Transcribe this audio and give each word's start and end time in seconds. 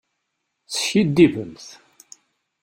Teskiddibemt. 0.69 1.65